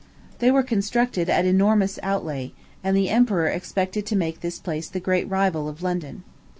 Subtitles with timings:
[0.39, 2.53] They were constructed at an enormous outlay;
[2.83, 6.23] and the emperor expected to make this place the great rival of London.